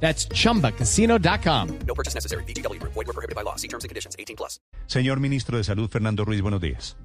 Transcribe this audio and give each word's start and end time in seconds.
That's 0.00 0.28
chumbacasino.com. 0.28 1.78
No 1.86 1.94
purchase 1.94 2.14
necessary. 2.14 2.44
BGW. 2.44 2.80
Void 2.82 2.94
were 2.94 3.12
prohibited 3.12 3.34
by 3.34 3.42
law. 3.42 3.56
See 3.56 3.68
terms 3.68 3.82
and 3.82 3.88
conditions. 3.88 4.14
18 4.18 4.36
plus. 4.36 4.60
Señor 4.86 5.18
Ministro 5.18 5.58
de 5.58 5.64
Salud, 5.64 5.90
Fernando 5.90 6.24
Ruiz, 6.24 6.42
buenos 6.42 6.60
días. 6.60 6.96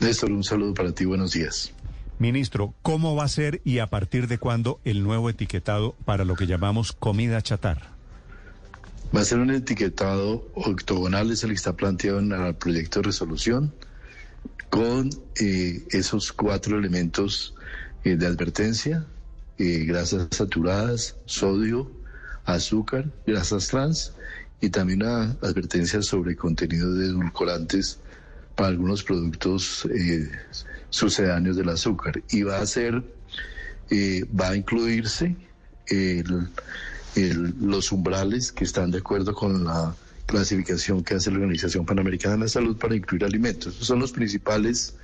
Néstor, 0.00 0.30
un 0.30 0.44
saludo 0.44 0.74
para 0.74 0.92
ti, 0.92 1.06
buenos 1.06 1.32
días. 1.32 1.72
Ministro, 2.18 2.74
¿cómo 2.82 3.14
va 3.14 3.24
a 3.24 3.28
ser 3.28 3.60
y 3.64 3.78
a 3.78 3.88
partir 3.88 4.26
de 4.26 4.38
cuándo 4.38 4.80
el 4.84 5.02
nuevo 5.02 5.28
etiquetado 5.28 5.94
para 6.04 6.24
lo 6.24 6.34
que 6.34 6.46
llamamos 6.46 6.92
comida 6.92 7.42
chatarra? 7.42 7.90
Va 9.14 9.20
a 9.20 9.24
ser 9.24 9.38
un 9.38 9.50
etiquetado 9.50 10.48
octogonal, 10.54 11.30
es 11.30 11.44
el 11.44 11.50
que 11.50 11.56
está 11.56 11.74
planteado 11.76 12.18
en 12.18 12.32
el 12.32 12.54
proyecto 12.54 13.00
de 13.00 13.06
resolución, 13.06 13.74
con 14.70 15.10
eh, 15.40 15.84
esos 15.90 16.32
cuatro 16.32 16.78
elementos 16.78 17.54
eh, 18.04 18.16
de 18.16 18.26
advertencia, 18.26 19.06
eh, 19.58 19.84
grasas 19.84 20.28
saturadas, 20.30 21.16
sodio, 21.26 21.90
azúcar, 22.46 23.10
grasas 23.26 23.68
trans 23.68 24.12
y 24.60 24.70
también 24.70 25.02
una 25.02 25.36
advertencia 25.42 26.00
sobre 26.02 26.36
contenido 26.36 26.94
de 26.94 27.06
edulcorantes 27.06 27.98
para 28.54 28.68
algunos 28.68 29.02
productos 29.02 29.86
eh, 29.92 30.30
sucedáneos 30.88 31.56
del 31.56 31.68
azúcar. 31.68 32.22
Y 32.30 32.42
va 32.42 32.58
a 32.58 32.66
ser, 32.66 33.02
eh, 33.90 34.24
va 34.38 34.50
a 34.50 34.56
incluirse 34.56 35.36
los 37.60 37.92
umbrales 37.92 38.50
que 38.50 38.64
están 38.64 38.90
de 38.90 38.98
acuerdo 38.98 39.34
con 39.34 39.64
la 39.64 39.94
clasificación 40.26 41.04
que 41.04 41.14
hace 41.14 41.30
la 41.30 41.36
Organización 41.36 41.86
Panamericana 41.86 42.34
de 42.34 42.40
la 42.40 42.48
Salud 42.48 42.76
para 42.76 42.96
incluir 42.96 43.24
alimentos. 43.24 43.74
Son 43.74 44.00
los 44.00 44.12
principales, 44.12 44.94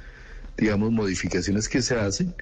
digamos, 0.56 0.90
modificaciones 0.90 1.68
que 1.68 1.82
se 1.82 1.94
hacen 1.98 2.34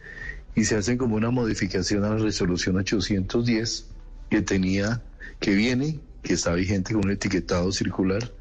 y 0.54 0.64
se 0.64 0.76
hacen 0.76 0.96
como 0.96 1.16
una 1.16 1.30
modificación 1.30 2.04
a 2.04 2.10
la 2.10 2.16
resolución 2.16 2.76
810 2.76 3.86
que 4.30 4.42
tenía, 4.42 5.02
que 5.40 5.54
viene, 5.54 6.00
que 6.22 6.34
está 6.34 6.54
vigente 6.54 6.94
con 6.94 7.04
un 7.04 7.10
etiquetado 7.10 7.72
circular. 7.72 8.32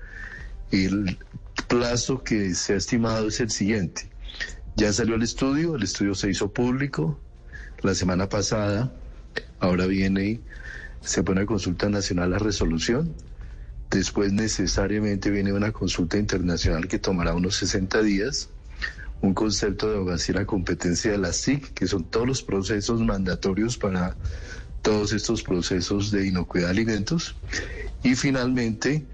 El 0.72 1.18
plazo 1.68 2.24
que 2.24 2.54
se 2.56 2.74
ha 2.74 2.78
estimado 2.78 3.28
es 3.28 3.40
el 3.40 3.50
siguiente. 3.50 4.10
Ya 4.76 4.94
salió 4.94 5.16
el 5.16 5.24
estudio, 5.24 5.76
el 5.76 5.84
estudio 5.84 6.16
se 6.16 6.30
hizo 6.30 6.54
público 6.54 7.20
la 7.82 7.96
semana 7.96 8.30
pasada, 8.30 8.94
ahora 9.60 9.86
viene, 9.88 10.42
se 11.02 11.24
pone 11.24 11.42
a 11.42 11.46
consulta 11.46 11.90
nacional 11.90 12.32
la 12.32 12.40
resolución, 12.40 13.14
después 13.90 14.34
necesariamente 14.34 15.30
viene 15.30 15.54
una 15.54 15.72
consulta 15.72 16.18
internacional 16.18 16.88
que 16.88 17.00
tomará 17.00 17.34
unos 17.34 17.56
60 17.56 18.02
días, 18.02 18.50
un 19.22 19.34
concepto 19.34 19.90
de 19.90 19.98
abogacía 19.98 20.36
la 20.36 20.46
competencia 20.46 21.12
de 21.12 21.18
la 21.18 21.34
SIC, 21.34 21.74
que 21.74 21.88
son 21.88 22.04
todos 22.04 22.28
los 22.28 22.42
procesos 22.42 23.02
mandatorios 23.02 23.78
para 23.78 24.16
todos 24.82 25.12
estos 25.14 25.44
procesos 25.44 26.12
de 26.12 26.28
inocuidad 26.28 26.68
de 26.68 26.72
alimentos. 26.72 27.36
Y 28.04 28.16
finalmente, 28.16 29.06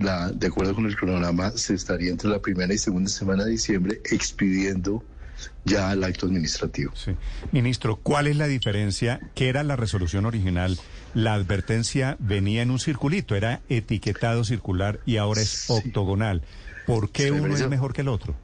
la- 0.00 0.30
de 0.30 0.46
acuerdo 0.46 0.74
con 0.74 0.86
el 0.86 0.96
cronograma, 0.96 1.50
se 1.52 1.74
estaría 1.74 2.10
entre 2.10 2.30
la 2.30 2.40
primera 2.40 2.72
y 2.72 2.78
segunda 2.78 3.10
semana 3.10 3.44
de 3.44 3.50
diciembre 3.52 4.00
expidiendo 4.10 5.04
ya 5.64 5.92
el 5.92 6.04
acto 6.04 6.26
administrativo. 6.26 6.92
Sí. 6.94 7.12
Ministro, 7.50 7.96
¿cuál 7.96 8.26
es 8.26 8.36
la 8.36 8.46
diferencia? 8.46 9.20
¿Qué 9.34 9.48
era 9.48 9.62
la 9.62 9.76
resolución 9.76 10.26
original? 10.26 10.78
La 11.14 11.34
advertencia 11.34 12.16
venía 12.18 12.62
en 12.62 12.70
un 12.70 12.78
circulito, 12.78 13.34
era 13.34 13.60
etiquetado 13.68 14.44
circular 14.44 15.00
y 15.06 15.16
ahora 15.16 15.40
es 15.40 15.48
Sí. 15.48 15.72
octogonal. 15.72 16.42
¿Por 16.86 17.10
qué 17.10 17.30
uno 17.30 17.54
es 17.54 17.68
mejor 17.68 17.92
que 17.92 18.02
el 18.02 18.08
otro? 18.08 18.34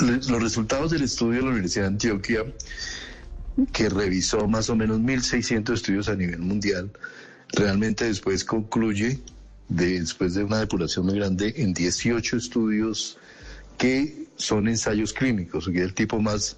Los 0.00 0.42
resultados 0.42 0.90
del 0.90 1.02
estudio 1.02 1.40
de 1.40 1.42
la 1.46 1.50
Universidad 1.50 1.84
de 1.84 1.88
Antioquia, 1.88 2.44
que 3.66 3.88
revisó 3.88 4.46
más 4.48 4.70
o 4.70 4.76
menos 4.76 5.00
1.600 5.00 5.74
estudios 5.74 6.08
a 6.08 6.14
nivel 6.16 6.40
mundial, 6.40 6.90
realmente 7.52 8.04
después 8.04 8.44
concluye, 8.44 9.20
de- 9.68 10.00
después 10.00 10.34
de 10.34 10.44
una 10.44 10.58
depuración 10.60 11.06
muy 11.06 11.16
grande, 11.16 11.52
en 11.56 11.72
18 11.74 12.36
estudios 12.36 13.18
que 13.78 14.26
son 14.36 14.68
ensayos 14.68 15.12
clínicos, 15.12 15.66
que 15.66 15.78
es 15.78 15.84
el 15.84 15.94
tipo 15.94 16.20
más 16.20 16.56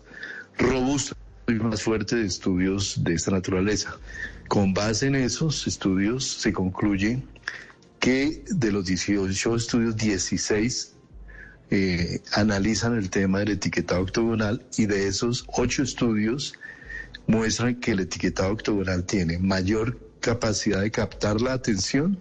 robusto 0.58 1.14
y 1.48 1.52
más 1.54 1.82
fuerte 1.82 2.16
de 2.16 2.26
estudios 2.26 3.02
de 3.02 3.14
esta 3.14 3.30
naturaleza. 3.30 3.96
Con 4.48 4.74
base 4.74 5.06
en 5.06 5.14
esos 5.14 5.66
estudios 5.66 6.24
se 6.26 6.52
concluye 6.52 7.22
que 8.00 8.44
de 8.48 8.72
los 8.72 8.84
18 8.86 9.56
estudios, 9.56 9.96
16 9.96 10.92
eh, 11.70 12.20
analizan 12.32 12.96
el 12.96 13.08
tema 13.08 13.38
del 13.38 13.52
etiquetado 13.52 14.02
octogonal 14.02 14.62
y 14.76 14.86
de 14.86 15.06
esos 15.08 15.44
ocho 15.48 15.82
estudios 15.82 16.54
muestran 17.26 17.80
que 17.80 17.92
el 17.92 18.00
etiquetado 18.00 18.52
octogonal 18.52 19.04
tiene 19.04 19.38
mayor 19.38 19.98
capacidad 20.20 20.80
de 20.80 20.90
captar 20.90 21.40
la 21.40 21.52
atención 21.52 22.18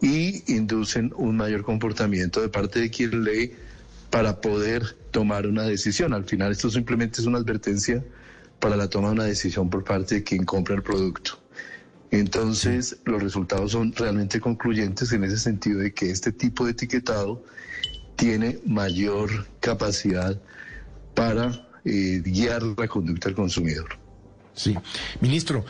y 0.00 0.52
inducen 0.52 1.12
un 1.16 1.36
mayor 1.36 1.62
comportamiento 1.62 2.40
de 2.40 2.48
parte 2.48 2.80
de 2.80 2.90
quien 2.90 3.24
lee 3.24 3.52
para 4.10 4.40
poder 4.40 4.96
tomar 5.10 5.46
una 5.46 5.62
decisión. 5.62 6.12
Al 6.12 6.24
final 6.24 6.52
esto 6.52 6.70
simplemente 6.70 7.20
es 7.20 7.26
una 7.26 7.38
advertencia 7.38 8.04
para 8.60 8.76
la 8.76 8.88
toma 8.88 9.08
de 9.08 9.14
una 9.14 9.24
decisión 9.24 9.70
por 9.70 9.84
parte 9.84 10.16
de 10.16 10.22
quien 10.24 10.44
compra 10.44 10.74
el 10.74 10.82
producto. 10.82 11.38
Entonces, 12.10 12.98
los 13.04 13.22
resultados 13.22 13.72
son 13.72 13.92
realmente 13.92 14.40
concluyentes 14.40 15.12
en 15.12 15.24
ese 15.24 15.36
sentido 15.36 15.80
de 15.80 15.92
que 15.92 16.10
este 16.10 16.32
tipo 16.32 16.64
de 16.64 16.70
etiquetado 16.70 17.42
tiene 18.16 18.58
mayor 18.64 19.46
capacidad 19.60 20.40
para 21.14 21.67
eh, 21.84 22.22
guiar 22.24 22.62
la 22.62 22.88
conducta 22.88 23.28
del 23.28 23.36
consumidor. 23.36 23.88
Sí. 24.54 24.74
Ministro, 25.20 25.64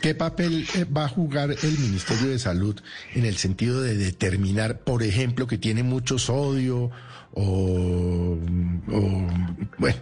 ¿qué 0.00 0.14
papel 0.14 0.66
eh, 0.74 0.84
va 0.84 1.04
a 1.04 1.08
jugar 1.08 1.52
el 1.52 1.78
Ministerio 1.78 2.28
de 2.28 2.38
Salud 2.38 2.80
en 3.14 3.24
el 3.24 3.36
sentido 3.36 3.80
de 3.80 3.96
determinar, 3.96 4.80
por 4.80 5.02
ejemplo, 5.02 5.46
que 5.46 5.58
tiene 5.58 5.82
mucho 5.82 6.18
sodio 6.18 6.90
o, 7.34 8.38
o, 8.88 9.28
bueno, 9.78 9.98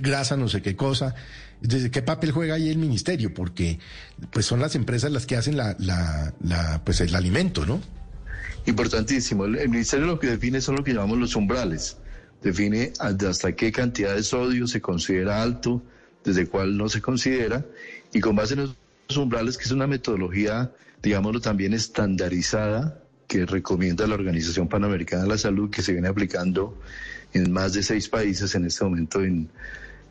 grasa, 0.00 0.36
no 0.36 0.48
sé 0.48 0.62
qué 0.62 0.74
cosa? 0.74 1.14
Entonces, 1.62 1.90
¿qué 1.90 2.02
papel 2.02 2.32
juega 2.32 2.54
ahí 2.54 2.70
el 2.70 2.78
Ministerio? 2.78 3.32
Porque 3.34 3.78
pues 4.30 4.46
son 4.46 4.60
las 4.60 4.74
empresas 4.74 5.10
las 5.10 5.26
que 5.26 5.36
hacen 5.36 5.56
la, 5.56 5.76
la, 5.78 6.32
la, 6.42 6.82
pues 6.84 7.00
el 7.00 7.14
alimento, 7.14 7.66
¿no? 7.66 7.80
Importantísimo. 8.66 9.44
El, 9.44 9.56
el 9.56 9.68
ministerio 9.68 10.06
lo 10.06 10.18
que 10.18 10.26
define 10.28 10.60
son 10.60 10.76
lo 10.76 10.84
que 10.84 10.92
llamamos 10.92 11.18
los 11.18 11.36
umbrales. 11.36 11.98
Define 12.46 12.92
hasta 13.00 13.56
qué 13.56 13.72
cantidad 13.72 14.14
de 14.14 14.22
sodio 14.22 14.68
se 14.68 14.80
considera 14.80 15.42
alto, 15.42 15.82
desde 16.24 16.46
cuál 16.46 16.76
no 16.76 16.88
se 16.88 17.02
considera, 17.02 17.66
y 18.12 18.20
con 18.20 18.36
base 18.36 18.54
en 18.54 18.60
esos 18.60 19.16
umbrales, 19.16 19.58
que 19.58 19.64
es 19.64 19.72
una 19.72 19.88
metodología, 19.88 20.70
digámoslo 21.02 21.40
también 21.40 21.74
estandarizada, 21.74 23.02
que 23.26 23.46
recomienda 23.46 24.06
la 24.06 24.14
Organización 24.14 24.68
Panamericana 24.68 25.24
de 25.24 25.28
la 25.30 25.38
Salud, 25.38 25.70
que 25.70 25.82
se 25.82 25.90
viene 25.90 26.06
aplicando 26.06 26.80
en 27.32 27.50
más 27.50 27.72
de 27.72 27.82
seis 27.82 28.08
países 28.08 28.54
en 28.54 28.64
este 28.66 28.84
momento 28.84 29.24
en, 29.24 29.48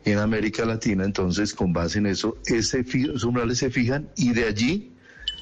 en 0.04 0.18
América 0.18 0.66
Latina. 0.66 1.06
Entonces, 1.06 1.54
con 1.54 1.72
base 1.72 2.00
en 2.00 2.04
eso, 2.04 2.36
ese, 2.44 2.80
esos 2.80 3.24
umbrales 3.24 3.56
se 3.56 3.70
fijan 3.70 4.10
y 4.14 4.34
de 4.34 4.44
allí 4.44 4.92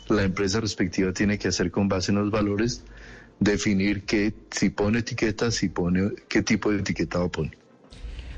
la 0.08 0.22
empresa 0.22 0.60
respectiva 0.60 1.12
tiene 1.12 1.40
que 1.40 1.48
hacer 1.48 1.72
con 1.72 1.88
base 1.88 2.12
en 2.12 2.18
los 2.18 2.30
valores 2.30 2.84
definir 3.40 4.04
qué 4.04 4.34
si 4.50 4.70
pone 4.70 5.00
etiquetas, 5.00 5.54
si 5.54 5.68
pone 5.68 6.10
qué 6.28 6.42
tipo 6.42 6.70
de 6.70 6.78
etiquetado 6.80 7.30
pone. 7.30 7.52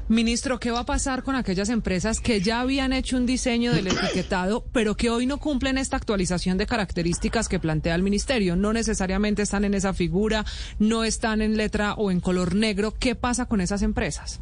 Ministro, 0.08 0.60
¿qué 0.60 0.70
va 0.70 0.80
a 0.80 0.86
pasar 0.86 1.24
con 1.24 1.34
aquellas 1.34 1.68
empresas 1.68 2.20
que 2.20 2.40
ya 2.40 2.60
habían 2.60 2.92
hecho 2.92 3.16
un 3.16 3.26
diseño 3.26 3.72
del 3.72 3.88
etiquetado, 3.88 4.64
pero 4.72 4.96
que 4.96 5.10
hoy 5.10 5.26
no 5.26 5.38
cumplen 5.38 5.78
esta 5.78 5.96
actualización 5.96 6.58
de 6.58 6.66
características 6.66 7.48
que 7.48 7.58
plantea 7.58 7.96
el 7.96 8.04
Ministerio? 8.04 8.54
No 8.54 8.72
necesariamente 8.72 9.42
están 9.42 9.64
en 9.64 9.74
esa 9.74 9.94
figura, 9.94 10.44
no 10.78 11.02
están 11.02 11.42
en 11.42 11.56
letra 11.56 11.94
o 11.94 12.12
en 12.12 12.20
color 12.20 12.54
negro. 12.54 12.94
¿Qué 12.96 13.16
pasa 13.16 13.46
con 13.46 13.60
esas 13.60 13.82
empresas? 13.82 14.38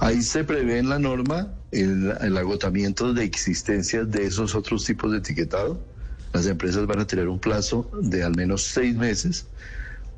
Ahí 0.00 0.22
se 0.22 0.42
prevé 0.42 0.78
en 0.78 0.88
la 0.88 0.98
norma 0.98 1.54
el, 1.70 2.12
el 2.20 2.36
agotamiento 2.36 3.14
de 3.14 3.22
existencias 3.22 4.10
de 4.10 4.26
esos 4.26 4.56
otros 4.56 4.84
tipos 4.84 5.12
de 5.12 5.18
etiquetado. 5.18 5.80
Las 6.32 6.46
empresas 6.46 6.86
van 6.86 7.00
a 7.00 7.06
tener 7.06 7.28
un 7.28 7.40
plazo 7.40 7.90
de 8.00 8.22
al 8.22 8.36
menos 8.36 8.62
seis 8.62 8.94
meses 8.94 9.46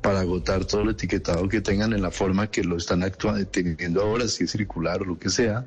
para 0.01 0.19
agotar 0.19 0.65
todo 0.65 0.81
el 0.81 0.89
etiquetado 0.89 1.47
que 1.47 1.61
tengan 1.61 1.93
en 1.93 2.01
la 2.01 2.11
forma 2.11 2.51
que 2.51 2.63
lo 2.63 2.77
están 2.77 3.09
teniendo 3.51 4.01
ahora, 4.01 4.27
si 4.27 4.43
es 4.43 4.51
circular 4.51 5.01
o 5.01 5.05
lo 5.05 5.17
que 5.17 5.29
sea. 5.29 5.65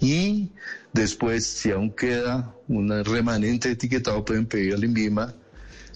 Y 0.00 0.52
después, 0.92 1.46
si 1.46 1.70
aún 1.70 1.90
queda 1.90 2.54
un 2.68 3.04
remanente 3.04 3.68
de 3.68 3.74
etiquetado, 3.74 4.24
pueden 4.24 4.46
pedir 4.46 4.74
al 4.74 4.84
INVIMA 4.84 5.34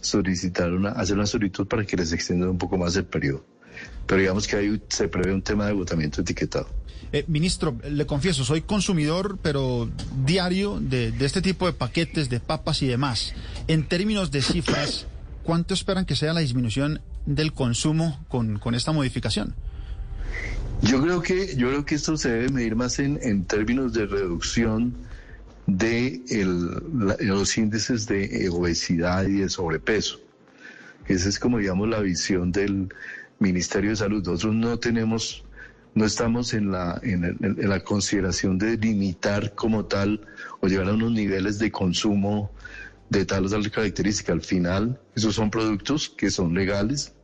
solicitar 0.00 0.73
una, 0.73 0.91
hacer 0.91 1.17
una 1.17 1.26
solicitud 1.26 1.67
para 1.67 1.85
que 1.85 1.96
les 1.96 2.12
extiendan 2.12 2.50
un 2.50 2.58
poco 2.58 2.76
más 2.76 2.96
el 2.96 3.05
periodo. 3.05 3.44
Pero 4.06 4.20
digamos 4.20 4.46
que 4.46 4.56
ahí 4.56 4.82
se 4.88 5.08
prevé 5.08 5.32
un 5.32 5.42
tema 5.42 5.64
de 5.66 5.70
agotamiento 5.72 6.20
etiquetado. 6.20 6.68
Eh, 7.12 7.24
ministro, 7.28 7.76
le 7.88 8.06
confieso, 8.06 8.44
soy 8.44 8.62
consumidor, 8.62 9.38
pero 9.40 9.88
diario 10.26 10.80
de, 10.80 11.12
de 11.12 11.24
este 11.26 11.40
tipo 11.42 11.66
de 11.66 11.72
paquetes 11.72 12.28
de 12.28 12.40
papas 12.40 12.82
y 12.82 12.88
demás. 12.88 13.34
En 13.68 13.86
términos 13.86 14.30
de 14.30 14.42
cifras, 14.42 15.06
¿cuánto 15.44 15.74
esperan 15.74 16.06
que 16.06 16.16
sea 16.16 16.32
la 16.32 16.40
disminución 16.40 17.00
del 17.24 17.52
consumo 17.52 18.24
con, 18.28 18.58
con 18.58 18.74
esta 18.74 18.90
modificación? 18.92 19.54
Yo 20.82 21.00
creo 21.00 21.22
que, 21.22 21.54
yo 21.56 21.68
creo 21.68 21.84
que 21.84 21.94
esto 21.94 22.16
se 22.16 22.30
debe 22.30 22.48
medir 22.50 22.74
más 22.76 22.98
en, 22.98 23.18
en 23.22 23.44
términos 23.44 23.92
de 23.92 24.06
reducción 24.06 24.94
de 25.66 26.20
el, 26.28 26.70
la- 27.06 27.16
los 27.20 27.56
índices 27.56 28.06
de 28.06 28.48
obesidad 28.50 29.24
y 29.26 29.38
de 29.38 29.48
sobrepeso. 29.48 30.20
Esa 31.06 31.28
es 31.28 31.38
como, 31.38 31.58
digamos, 31.58 31.88
la 31.88 32.00
visión 32.00 32.50
del 32.50 32.88
Ministerio 33.38 33.90
de 33.90 33.96
Salud. 33.96 34.25
Nosotros 34.26 34.54
no 34.54 34.78
tenemos, 34.78 35.44
no 35.94 36.04
estamos 36.04 36.54
en 36.54 36.70
la, 36.72 37.00
en, 37.02 37.36
la 37.56 37.81
consideración 37.81 38.58
de 38.58 38.76
limitar 38.76 39.54
como 39.54 39.84
tal 39.84 40.20
o 40.60 40.66
llegar 40.66 40.88
a 40.88 40.94
unos 40.94 41.12
niveles 41.12 41.58
de 41.58 41.70
consumo 41.70 42.50
de 43.10 43.25
tal 43.25 43.46
o 43.46 43.48
tal 43.48 43.70
característica. 43.70 44.32
Al 44.32 44.42
final, 44.42 45.00
esos 45.14 45.34
son 45.34 45.50
productos 45.50 46.08
que 46.08 46.31
son 46.31 46.54
legales, 46.54 47.14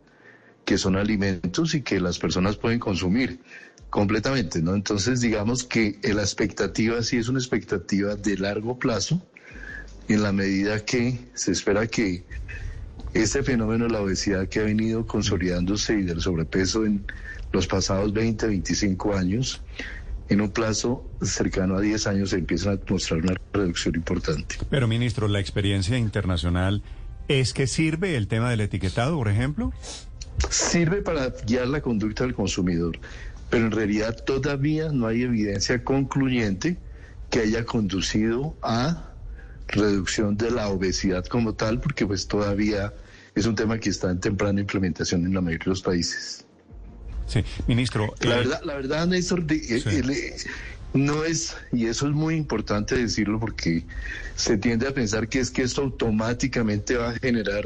que 0.65 0.79
son 0.79 0.97
alimentos 0.97 1.75
y 1.75 1.83
que 1.83 2.01
las 2.01 2.19
personas 2.19 2.57
pueden 2.57 2.79
consumir 2.79 3.41
completamente, 3.89 4.62
¿no? 4.62 4.75
Entonces, 4.75 5.21
digamos 5.21 5.65
que 5.65 5.99
la 6.03 6.23
expectativa 6.23 7.03
sí 7.03 7.17
es 7.17 7.29
una 7.29 7.41
expectativa 7.41 8.15
de 8.15 8.37
largo 8.37 8.79
plazo, 8.79 9.21
en 10.09 10.23
la 10.23 10.33
medida 10.33 10.85
que 10.85 11.19
se 11.35 11.53
espera 11.53 11.87
que 11.87 12.25
este 13.15 13.43
fenómeno 13.43 13.85
de 13.87 13.91
la 13.91 14.01
obesidad 14.01 14.49
que 14.49 14.61
ha 14.61 14.65
venido 14.65 15.07
consolidándose 15.07 15.95
y 15.95 16.03
del 16.03 16.21
sobrepeso 16.21 16.85
en 16.85 17.05
los 17.53 17.67
pasados 17.67 18.12
20, 18.12 18.47
25 18.47 19.15
años, 19.15 19.62
en 20.29 20.41
un 20.41 20.51
plazo 20.51 21.05
cercano 21.21 21.77
a 21.77 21.81
10 21.81 22.07
años 22.07 22.31
se 22.31 22.37
empiezan 22.37 22.75
a 22.75 22.93
mostrar 22.93 23.21
una 23.21 23.35
reducción 23.53 23.97
importante. 23.97 24.57
Pero, 24.71 24.87
ministro, 24.87 25.27
la 25.27 25.41
experiencia 25.41 25.99
internacional 25.99 26.83
es 27.27 27.53
que 27.53 27.67
sirve 27.67 28.17
el 28.17 28.29
tema 28.29 28.51
del 28.51 28.61
etiquetado, 28.61 29.17
por 29.17 29.29
ejemplo. 29.29 29.73
sirve 30.49 31.03
para 31.03 31.31
guiar 31.47 31.67
la 31.67 31.81
conducta 31.81 32.25
del 32.25 32.35
consumidor, 32.35 32.99
pero 33.51 33.67
en 33.67 33.73
realidad 33.73 34.17
todavía 34.25 34.91
no 34.93 35.09
hay 35.09 35.23
evidencia 35.23 35.83
concluyente 35.83 36.79
que 37.29 37.41
haya 37.41 37.65
conducido 37.65 38.57
a 38.62 39.10
reducción 39.71 40.37
de 40.37 40.51
la 40.51 40.69
obesidad 40.69 41.25
como 41.27 41.55
tal, 41.55 41.81
porque 41.81 42.07
pues 42.07 42.27
todavía 42.27 42.93
es 43.35 43.47
un 43.47 43.55
tema 43.55 43.79
que 43.79 43.91
está 43.91 44.11
en 44.11 44.21
temprana 44.21 44.61
implementación 44.61 45.25
en 45.25 45.35
la 45.35 45.41
mayoría 45.41 45.65
de 45.65 45.71
los 45.71 45.83
países. 45.83 46.45
Sí, 47.27 47.45
ministro. 47.67 48.13
La 48.21 48.35
eh, 48.35 48.39
verdad, 48.39 48.61
la 48.65 48.75
verdad, 48.75 49.07
Néstor, 49.07 49.45
de- 49.45 49.57
eh, 49.57 49.81
Sí. 49.81 49.89
el, 49.97 50.11
eh, 50.11 50.37
no 50.95 51.25
es, 51.25 51.57
y 51.73 51.87
eso 51.87 52.09
es 52.09 52.13
muy 52.13 52.35
importante 52.35 52.97
decirlo 52.97 53.39
porque 53.39 53.85
se 54.35 54.59
tiende 54.59 54.89
a 54.89 54.93
pensar 54.95 55.29
que 55.29 55.39
es 55.39 55.51
que 55.53 55.63
esto 55.63 55.83
automáticamente 55.83 56.97
va 56.97 57.11
a 57.11 57.15
generar 57.15 57.65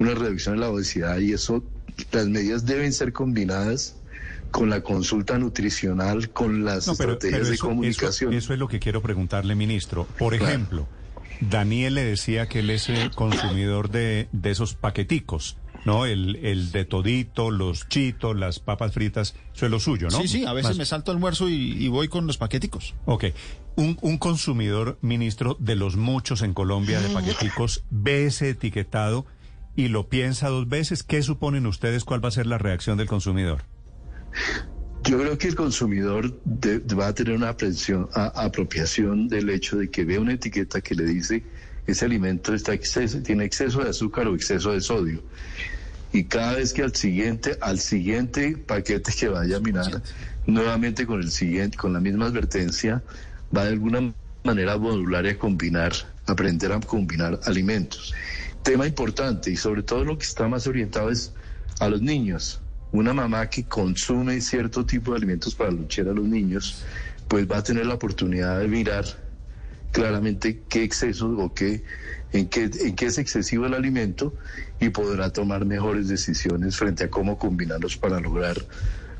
una 0.00 0.14
reducción 0.14 0.54
en 0.56 0.60
la 0.62 0.70
obesidad 0.70 1.18
y 1.18 1.32
eso, 1.32 1.62
las 2.10 2.26
medidas 2.26 2.66
deben 2.66 2.92
ser 2.92 3.12
combinadas 3.12 3.96
con 4.50 4.68
la 4.68 4.80
consulta 4.80 5.38
nutricional, 5.38 6.30
con 6.30 6.64
las 6.64 6.88
No, 6.88 6.96
pero, 6.96 7.12
estrategias 7.12 7.42
pero 7.42 7.50
de 7.52 7.58
comunicación. 7.58 8.32
eso- 8.32 8.38
eso 8.46 8.52
es 8.54 8.58
lo 8.58 8.66
que 8.66 8.80
quiero 8.80 9.00
preguntarle, 9.00 9.54
ministro. 9.54 10.08
Por 10.18 10.36
Claro. 10.36 10.52
ejemplo, 10.52 10.88
Daniel 11.40 11.94
le 11.94 12.04
decía 12.04 12.46
que 12.48 12.60
él 12.60 12.70
es 12.70 12.88
eh, 12.88 13.10
consumidor 13.14 13.90
de, 13.90 14.28
de 14.32 14.50
esos 14.50 14.74
paqueticos, 14.74 15.56
¿no? 15.84 16.04
El, 16.06 16.36
el 16.44 16.72
de 16.72 16.84
todito, 16.84 17.50
los 17.50 17.88
chitos, 17.88 18.36
las 18.36 18.58
papas 18.58 18.92
fritas, 18.92 19.34
eso 19.54 19.64
es 19.66 19.70
lo 19.70 19.80
suyo, 19.80 20.08
¿no? 20.10 20.20
Sí, 20.20 20.28
sí, 20.28 20.44
a 20.44 20.52
veces 20.52 20.70
Más- 20.72 20.78
me 20.78 20.84
salto 20.84 21.10
almuerzo 21.12 21.48
y, 21.48 21.54
y 21.54 21.88
voy 21.88 22.08
con 22.08 22.26
los 22.26 22.36
paqueticos. 22.38 22.94
Ok. 23.06 23.26
Un, 23.76 23.96
un 24.02 24.18
consumidor, 24.18 24.98
ministro, 25.00 25.56
de 25.60 25.76
los 25.76 25.96
muchos 25.96 26.42
en 26.42 26.52
Colombia 26.54 27.00
de 27.00 27.08
paqueticos, 27.08 27.84
ve 27.90 28.26
ese 28.26 28.50
etiquetado 28.50 29.24
y 29.76 29.88
lo 29.88 30.08
piensa 30.08 30.48
dos 30.48 30.68
veces. 30.68 31.02
¿Qué 31.02 31.22
suponen 31.22 31.66
ustedes? 31.66 32.04
¿Cuál 32.04 32.22
va 32.22 32.28
a 32.28 32.32
ser 32.32 32.46
la 32.46 32.58
reacción 32.58 32.98
del 32.98 33.06
consumidor? 33.06 33.62
Yo 35.10 35.18
creo 35.18 35.36
que 35.36 35.48
el 35.48 35.56
consumidor 35.56 36.40
de- 36.44 36.78
va 36.94 37.08
a 37.08 37.12
tener 37.12 37.34
una 37.34 37.48
a- 37.48 38.44
apropiación 38.44 39.26
del 39.26 39.50
hecho 39.50 39.76
de 39.76 39.90
que 39.90 40.04
ve 40.04 40.20
una 40.20 40.34
etiqueta 40.34 40.80
que 40.80 40.94
le 40.94 41.04
dice 41.04 41.42
ese 41.84 42.04
alimento 42.04 42.54
está 42.54 42.74
exceso, 42.74 43.20
tiene 43.20 43.44
exceso 43.44 43.82
de 43.82 43.90
azúcar 43.90 44.28
o 44.28 44.36
exceso 44.36 44.70
de 44.70 44.80
sodio. 44.80 45.20
Y 46.12 46.22
cada 46.26 46.54
vez 46.54 46.72
que 46.72 46.82
al 46.84 46.94
siguiente, 46.94 47.58
al 47.60 47.80
siguiente 47.80 48.56
paquete 48.56 49.12
que 49.18 49.26
vaya 49.26 49.56
a 49.56 49.60
mirar, 49.60 50.00
nuevamente 50.46 51.04
con 51.06 51.20
el 51.20 51.32
siguiente, 51.32 51.76
con 51.76 51.92
la 51.92 51.98
misma 51.98 52.26
advertencia, 52.26 53.02
va 53.56 53.64
de 53.64 53.70
alguna 53.70 54.14
manera 54.44 54.74
a 54.74 54.78
modular 54.78 55.26
y 55.26 55.30
a 55.30 55.38
combinar, 55.40 55.92
aprender 56.26 56.70
a 56.70 56.78
combinar 56.78 57.40
alimentos. 57.46 58.14
Tema 58.62 58.86
importante 58.86 59.50
y 59.50 59.56
sobre 59.56 59.82
todo 59.82 60.04
lo 60.04 60.16
que 60.16 60.24
está 60.26 60.46
más 60.46 60.68
orientado 60.68 61.10
es 61.10 61.32
a 61.80 61.88
los 61.88 62.00
niños. 62.00 62.60
Una 62.92 63.12
mamá 63.12 63.48
que 63.48 63.64
consume 63.64 64.40
cierto 64.40 64.84
tipo 64.84 65.12
de 65.12 65.18
alimentos 65.18 65.54
para 65.54 65.70
luchar 65.70 66.08
a 66.08 66.12
los 66.12 66.24
niños, 66.24 66.84
pues 67.28 67.48
va 67.48 67.58
a 67.58 67.62
tener 67.62 67.86
la 67.86 67.94
oportunidad 67.94 68.58
de 68.58 68.68
mirar 68.68 69.04
claramente 69.92 70.62
qué 70.68 70.82
exceso 70.82 71.28
o 71.28 71.54
qué, 71.54 71.84
en 72.32 72.48
qué, 72.48 72.70
en 72.84 72.96
qué 72.96 73.06
es 73.06 73.18
excesivo 73.18 73.66
el 73.66 73.74
alimento 73.74 74.34
y 74.80 74.88
podrá 74.90 75.30
tomar 75.30 75.64
mejores 75.64 76.08
decisiones 76.08 76.76
frente 76.76 77.04
a 77.04 77.10
cómo 77.10 77.38
combinarlos 77.38 77.96
para 77.96 78.20
lograr 78.20 78.56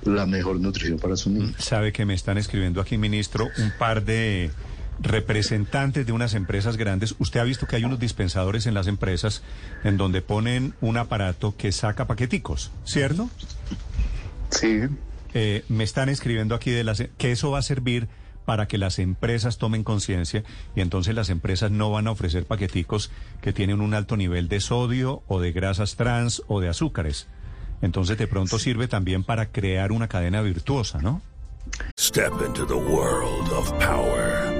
la 0.04 0.26
mejor 0.26 0.58
nutrición 0.60 0.98
para 0.98 1.16
su 1.16 1.30
niño. 1.30 1.52
Sabe 1.58 1.92
que 1.92 2.04
me 2.04 2.14
están 2.14 2.38
escribiendo 2.38 2.80
aquí, 2.80 2.98
ministro, 2.98 3.48
un 3.58 3.72
par 3.78 4.04
de 4.04 4.50
representantes 5.02 6.06
de 6.06 6.12
unas 6.12 6.34
empresas 6.34 6.76
grandes. 6.76 7.14
Usted 7.18 7.40
ha 7.40 7.44
visto 7.44 7.66
que 7.66 7.76
hay 7.76 7.84
unos 7.84 7.98
dispensadores 7.98 8.66
en 8.66 8.74
las 8.74 8.86
empresas 8.86 9.42
en 9.84 9.96
donde 9.96 10.22
ponen 10.22 10.74
un 10.80 10.96
aparato 10.96 11.56
que 11.56 11.72
saca 11.72 12.06
paqueticos, 12.06 12.70
¿cierto? 12.84 13.30
Sí, 14.50 14.82
Eh, 15.32 15.64
me 15.68 15.84
están 15.84 16.08
escribiendo 16.08 16.56
aquí 16.56 16.72
de 16.72 16.82
las, 16.82 17.04
que 17.16 17.30
eso 17.30 17.52
va 17.52 17.60
a 17.60 17.62
servir 17.62 18.08
para 18.44 18.66
que 18.66 18.78
las 18.78 18.98
empresas 18.98 19.58
tomen 19.58 19.84
conciencia 19.84 20.42
y 20.74 20.80
entonces 20.80 21.14
las 21.14 21.30
empresas 21.30 21.70
no 21.70 21.88
van 21.92 22.08
a 22.08 22.10
ofrecer 22.10 22.46
paqueticos 22.46 23.12
que 23.40 23.52
tienen 23.52 23.80
un 23.80 23.94
alto 23.94 24.16
nivel 24.16 24.48
de 24.48 24.60
sodio 24.60 25.22
o 25.28 25.38
de 25.38 25.52
grasas 25.52 25.94
trans 25.94 26.42
o 26.48 26.60
de 26.60 26.68
azúcares. 26.68 27.28
Entonces 27.80 28.18
de 28.18 28.26
pronto 28.26 28.58
sirve 28.58 28.88
también 28.88 29.22
para 29.22 29.46
crear 29.52 29.92
una 29.92 30.08
cadena 30.08 30.42
virtuosa, 30.42 31.00
¿no? 31.00 31.22
Step 31.98 32.32
into 32.44 32.66
the 32.66 32.74
world 32.74 33.52
of 33.52 33.70
power, 33.78 34.59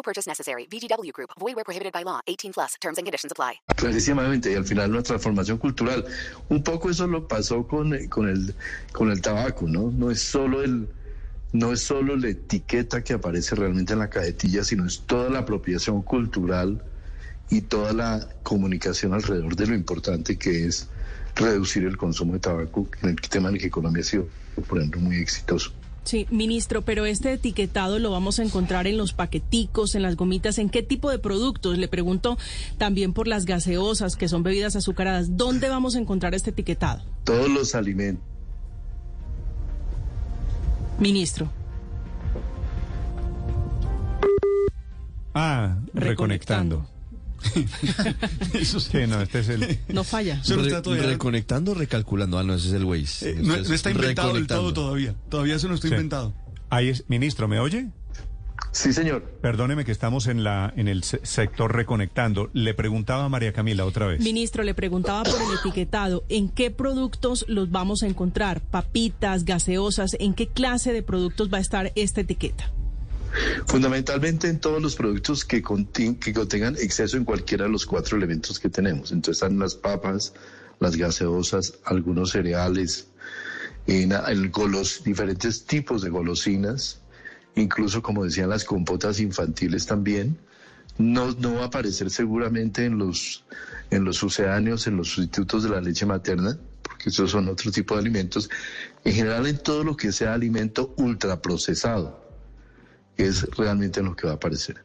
No 0.00 0.02
purchase 0.02 0.26
necessary. 0.26 0.66
VGW 0.66 1.12
Group. 1.12 1.30
Void 1.38 1.56
where 1.56 1.64
prohibited 1.64 1.92
by 1.92 2.02
law. 2.04 2.20
18 2.26 2.54
plus. 2.54 2.76
Terms 2.80 2.96
and 2.96 3.06
conditions 3.06 3.32
apply. 3.32 3.60
clarísimamente 3.76 4.50
y 4.50 4.54
al 4.54 4.64
final 4.64 4.90
una 4.92 5.02
transformación 5.02 5.58
cultural. 5.58 6.06
Un 6.48 6.62
poco 6.62 6.88
eso 6.88 7.06
lo 7.06 7.28
pasó 7.28 7.66
con, 7.66 8.08
con, 8.08 8.26
el, 8.26 8.54
con 8.92 9.10
el 9.10 9.20
tabaco, 9.20 9.66
¿no? 9.68 9.90
No 9.90 10.10
es 10.10 10.22
solo 10.22 10.62
el 10.62 10.88
no 11.52 11.72
es 11.72 11.82
solo 11.82 12.16
la 12.16 12.28
etiqueta 12.28 13.02
que 13.02 13.12
aparece 13.12 13.56
realmente 13.56 13.92
en 13.92 13.98
la 13.98 14.08
cajetilla, 14.08 14.62
sino 14.64 14.86
es 14.86 15.00
toda 15.00 15.28
la 15.28 15.40
apropiación 15.40 16.00
cultural 16.02 16.82
y 17.50 17.62
toda 17.62 17.92
la 17.92 18.28
comunicación 18.44 19.12
alrededor 19.12 19.56
de 19.56 19.66
lo 19.66 19.74
importante 19.74 20.38
que 20.38 20.66
es 20.66 20.88
reducir 21.34 21.84
el 21.84 21.96
consumo 21.96 22.34
de 22.34 22.38
tabaco, 22.38 22.86
en 23.02 23.10
el 23.10 23.20
tema 23.20 23.48
en 23.48 23.56
el 23.56 23.60
que 23.60 23.68
Colombia 23.68 24.00
ha 24.00 24.06
sido, 24.06 24.28
por 24.68 24.78
ejemplo, 24.78 25.00
muy 25.00 25.16
exitoso. 25.16 25.72
Sí, 26.04 26.26
ministro, 26.30 26.82
pero 26.82 27.04
este 27.04 27.32
etiquetado 27.34 27.98
lo 27.98 28.10
vamos 28.10 28.38
a 28.38 28.42
encontrar 28.42 28.86
en 28.86 28.96
los 28.96 29.12
paqueticos, 29.12 29.94
en 29.94 30.02
las 30.02 30.16
gomitas, 30.16 30.58
¿en 30.58 30.70
qué 30.70 30.82
tipo 30.82 31.10
de 31.10 31.18
productos? 31.18 31.78
Le 31.78 31.88
pregunto 31.88 32.38
también 32.78 33.12
por 33.12 33.28
las 33.28 33.44
gaseosas, 33.44 34.16
que 34.16 34.28
son 34.28 34.42
bebidas 34.42 34.76
azucaradas. 34.76 35.36
¿Dónde 35.36 35.68
vamos 35.68 35.96
a 35.96 35.98
encontrar 35.98 36.34
este 36.34 36.50
etiquetado? 36.50 37.02
Todos 37.24 37.48
los 37.48 37.74
alimentos 37.74 38.24
Ministro. 41.00 41.48
Ah, 45.34 45.78
Reconectando. 45.94 46.76
reconectando. 46.76 46.99
Eso 48.54 48.80
sí, 48.80 48.98
no, 49.08 49.20
este 49.20 49.40
es 49.40 49.48
el... 49.48 49.78
No 49.88 50.04
falla. 50.04 50.42
Se 50.44 50.56
lo 50.56 50.62
está 50.62 50.82
todavía- 50.82 51.06
reconectando 51.06 51.72
o 51.72 51.74
recalculando. 51.74 52.38
Ah, 52.38 52.42
no, 52.44 52.54
ese 52.54 52.68
es 52.68 52.74
el 52.74 52.84
Waze. 52.84 53.30
Eh, 53.30 53.36
no, 53.42 53.54
es 53.54 53.68
no 53.68 53.74
está 53.74 53.90
inventado 53.90 54.34
del 54.34 54.46
todo 54.46 54.72
todavía. 54.72 55.14
Todavía 55.28 55.56
eso 55.56 55.68
no 55.68 55.74
está 55.74 55.88
Sí. 55.88 55.94
inventado. 55.94 56.32
Ahí 56.68 56.88
es, 56.88 57.04
ministro, 57.08 57.48
¿me 57.48 57.58
oye? 57.58 57.88
Sí, 58.72 58.92
señor. 58.92 59.22
Perdóneme 59.40 59.84
que 59.84 59.90
estamos 59.90 60.26
en 60.28 60.44
la 60.44 60.72
en 60.76 60.86
el 60.86 61.02
se- 61.02 61.20
sector 61.24 61.74
reconectando. 61.74 62.50
Le 62.52 62.72
preguntaba 62.74 63.24
a 63.24 63.28
María 63.28 63.52
Camila 63.52 63.84
otra 63.84 64.06
vez. 64.06 64.20
Ministro, 64.20 64.62
le 64.62 64.74
preguntaba 64.74 65.24
por 65.24 65.40
el 65.40 65.58
etiquetado. 65.58 66.24
¿En 66.28 66.48
qué 66.48 66.70
productos 66.70 67.44
los 67.48 67.70
vamos 67.70 68.02
a 68.02 68.06
encontrar? 68.06 68.60
Papitas, 68.60 69.44
gaseosas. 69.44 70.14
¿En 70.20 70.34
qué 70.34 70.46
clase 70.46 70.92
de 70.92 71.02
productos 71.02 71.52
va 71.52 71.58
a 71.58 71.60
estar 71.60 71.90
esta 71.96 72.20
etiqueta? 72.20 72.70
Fundamentalmente 73.66 74.48
en 74.48 74.58
todos 74.58 74.82
los 74.82 74.96
productos 74.96 75.44
que, 75.44 75.62
contengan 75.62 76.76
exceso 76.76 77.16
en 77.16 77.24
cualquiera 77.24 77.64
de 77.64 77.70
los 77.70 77.86
cuatro 77.86 78.16
elementos 78.16 78.58
que 78.58 78.68
tenemos. 78.68 79.12
Entonces 79.12 79.42
están 79.42 79.58
las 79.58 79.74
papas, 79.74 80.34
las 80.80 80.96
gaseosas, 80.96 81.74
algunos 81.84 82.30
cereales, 82.30 83.08
en, 83.86 84.12
golos, 84.50 85.02
diferentes 85.04 85.64
tipos 85.64 86.02
de 86.02 86.10
golosinas, 86.10 87.00
incluso 87.54 88.02
como 88.02 88.24
decían 88.24 88.50
las 88.50 88.64
compotas 88.64 89.20
infantiles 89.20 89.86
también. 89.86 90.38
No, 90.98 91.32
no 91.32 91.54
va 91.54 91.62
a 91.62 91.66
aparecer 91.66 92.10
seguramente 92.10 92.84
en 92.84 92.98
los, 92.98 93.44
en 93.90 94.04
los 94.04 94.16
sucedáneos, 94.16 94.86
en 94.86 94.96
los 94.96 95.08
sustitutos 95.08 95.62
de 95.62 95.70
la 95.70 95.80
leche 95.80 96.04
materna, 96.04 96.58
porque 96.82 97.08
esos 97.08 97.30
son 97.30 97.48
otro 97.48 97.70
tipo 97.70 97.94
de 97.94 98.00
alimentos. 98.00 98.50
En 99.04 99.14
general 99.14 99.46
en 99.46 99.58
todo 99.58 99.82
lo 99.82 99.96
que 99.96 100.12
sea 100.12 100.34
alimento 100.34 100.92
ultraprocesado 100.98 102.19
es 103.26 103.42
realmente 103.56 104.02
lo 104.02 104.14
que 104.16 104.26
va 104.26 104.34
a 104.34 104.36
aparecer. 104.36 104.84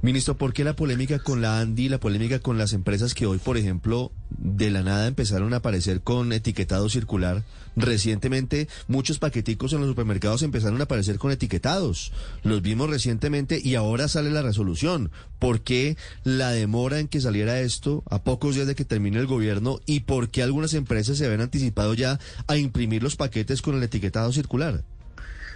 Ministro, 0.00 0.36
¿por 0.36 0.52
qué 0.52 0.62
la 0.62 0.76
polémica 0.76 1.18
con 1.18 1.42
la 1.42 1.58
Andy, 1.58 1.88
la 1.88 1.98
polémica 1.98 2.38
con 2.38 2.56
las 2.56 2.72
empresas 2.72 3.14
que 3.14 3.26
hoy, 3.26 3.38
por 3.38 3.56
ejemplo, 3.56 4.12
de 4.30 4.70
la 4.70 4.84
nada 4.84 5.08
empezaron 5.08 5.52
a 5.52 5.56
aparecer 5.56 6.02
con 6.02 6.32
etiquetado 6.32 6.88
circular? 6.88 7.42
Recientemente, 7.74 8.68
muchos 8.86 9.18
paqueticos 9.18 9.72
en 9.72 9.80
los 9.80 9.88
supermercados 9.88 10.44
empezaron 10.44 10.80
a 10.80 10.84
aparecer 10.84 11.18
con 11.18 11.32
etiquetados. 11.32 12.12
Los 12.44 12.62
vimos 12.62 12.88
recientemente 12.88 13.60
y 13.60 13.74
ahora 13.74 14.06
sale 14.06 14.30
la 14.30 14.42
resolución. 14.42 15.10
¿Por 15.40 15.62
qué 15.62 15.96
la 16.22 16.50
demora 16.50 17.00
en 17.00 17.08
que 17.08 17.20
saliera 17.20 17.58
esto 17.58 18.04
a 18.08 18.22
pocos 18.22 18.54
días 18.54 18.68
de 18.68 18.76
que 18.76 18.84
termine 18.84 19.18
el 19.18 19.26
gobierno 19.26 19.80
y 19.84 20.00
por 20.00 20.30
qué 20.30 20.44
algunas 20.44 20.74
empresas 20.74 21.18
se 21.18 21.24
habían 21.26 21.40
anticipado 21.40 21.94
ya 21.94 22.20
a 22.46 22.56
imprimir 22.56 23.02
los 23.02 23.16
paquetes 23.16 23.62
con 23.62 23.74
el 23.74 23.82
etiquetado 23.82 24.32
circular? 24.32 24.84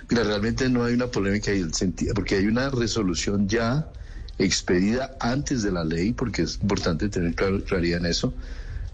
Mira, 0.09 0.25
realmente 0.25 0.69
no 0.69 0.85
hay 0.85 0.95
una 0.95 1.07
polémica 1.07 1.51
ahí, 1.51 1.61
el 1.61 1.75
sentido, 1.75 2.15
porque 2.15 2.37
hay 2.37 2.47
una 2.47 2.71
resolución 2.71 3.49
ya 3.49 3.91
expedida 4.39 5.17
antes 5.21 5.63
de 5.63 5.73
la 5.73 5.85
ley, 5.85 6.13
porque 6.13 6.43
es 6.43 6.59
importante 6.61 7.09
tener 7.09 7.35
clar- 7.35 7.63
claridad 7.65 8.01
en 8.01 8.07
eso. 8.07 8.35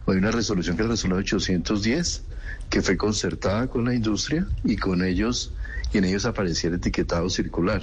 Hay 0.06 0.16
una 0.16 0.30
resolución 0.30 0.76
que 0.76 0.82
es 0.82 0.88
la 0.88 0.94
resolución 0.94 1.18
810, 1.18 2.24
que 2.68 2.82
fue 2.82 2.96
concertada 2.96 3.66
con 3.68 3.84
la 3.84 3.94
industria 3.94 4.46
y 4.64 4.76
con 4.76 5.02
ellos, 5.02 5.52
y 5.92 5.98
en 5.98 6.04
ellos 6.04 6.24
aparecía 6.24 6.68
el 6.70 6.76
etiquetado 6.76 7.28
circular. 7.30 7.82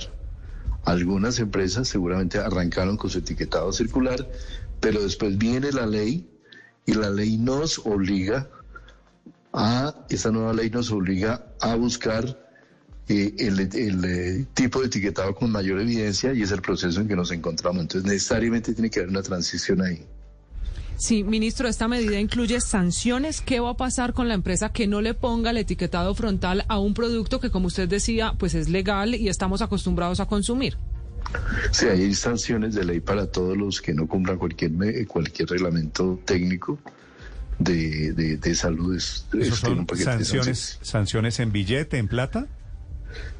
Algunas 0.84 1.40
empresas 1.40 1.88
seguramente 1.88 2.38
arrancaron 2.38 2.96
con 2.98 3.10
su 3.10 3.18
etiquetado 3.20 3.72
circular, 3.74 4.30
pero 4.80 5.02
después 5.02 5.38
viene 5.38 5.72
la 5.72 5.88
ley 5.88 6.30
y 6.86 6.94
la 6.94 7.10
ley 7.10 7.38
nos 7.38 7.80
obliga 7.80 8.48
a, 9.52 9.96
esta 10.10 10.32
nueva 10.32 10.54
ley 10.54 10.70
nos 10.70 10.92
obliga 10.92 11.48
a 11.60 11.76
buscar 11.76 12.45
eh, 13.08 13.34
el, 13.38 13.60
el, 13.60 14.06
eh, 14.06 14.46
tipo 14.54 14.80
de 14.82 14.88
etiquetado 14.88 15.36
con 15.36 15.52
mayor 15.52 15.80
evidencia 15.80 16.34
y 16.34 16.42
es 16.42 16.52
el 16.52 16.62
proceso 16.62 17.00
en 17.02 17.08
que 17.08 17.16
nos 17.16 17.32
encontramos. 17.32 17.82
Entonces 17.82 18.10
necesariamente 18.10 18.74
tiene 18.74 18.90
que 18.90 19.00
haber 19.00 19.10
una 19.10 19.22
transición 19.22 19.82
ahí. 19.82 20.04
Sí, 20.98 21.24
ministro, 21.26 21.68
esta 21.68 21.88
medida 21.90 22.20
incluye 22.20 22.62
sanciones. 22.62 23.42
¿Qué 23.42 23.60
va 23.60 23.72
a 23.72 23.78
pasar 23.78 24.14
con 24.14 24.30
la 24.30 24.34
empresa 24.34 24.70
que 24.72 24.88
no 24.88 25.02
le 25.02 25.14
ponga 25.14 25.50
el 25.52 25.58
etiquetado 25.58 26.16
frontal 26.16 26.64
a 26.70 26.80
un 26.80 26.94
producto 26.94 27.42
que, 27.42 27.50
como 27.52 27.68
usted 27.68 27.90
decía, 27.90 28.34
pues 28.40 28.56
es 28.56 28.70
legal 28.70 29.14
y 29.14 29.28
estamos 29.28 29.62
acostumbrados 29.62 30.22
a 30.22 30.26
consumir? 30.26 30.78
Sí, 31.72 31.88
hay 31.88 32.14
sanciones 32.16 32.76
de 32.76 32.86
ley 32.86 33.02
para 33.02 33.28
todos 33.28 33.58
los 33.58 33.82
que 33.82 33.94
no 33.94 34.08
cumplan 34.08 34.38
cualquier 34.38 34.72
me- 34.72 35.06
cualquier 35.06 35.50
reglamento 35.50 36.18
técnico 36.24 36.80
de, 37.60 38.14
de, 38.14 38.38
de 38.38 38.56
salud. 38.56 38.96
Es- 38.96 39.26
¿Esos 39.34 39.58
es- 39.58 39.62
tiene 39.64 39.86
son 39.86 39.98
sanciones, 39.98 40.80
sanciones 40.82 41.40
en 41.42 41.52
billete, 41.52 41.98
en 41.98 42.08
plata? 42.08 42.48